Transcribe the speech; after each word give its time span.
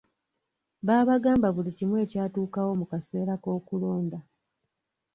Baabagamba 0.87 1.47
buli 1.55 1.71
kimu 1.77 1.95
ekyatuukawo 2.03 2.71
mu 2.79 2.85
kaseera 2.91 3.33
k'okulonda. 3.43 4.19